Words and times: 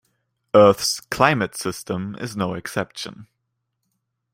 Earth's 0.55 0.99
climate 0.99 1.55
system 1.55 2.15
is 2.19 2.35
no 2.35 2.55
exception. 2.55 3.27